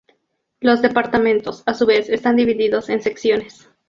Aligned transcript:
Los 0.61 0.81
departamentos, 0.81 1.61
a 1.67 1.75
su 1.75 1.85
vez, 1.85 2.09
están 2.09 2.35
divididos 2.35 2.89
en 2.89 3.03
secciones. 3.03 3.69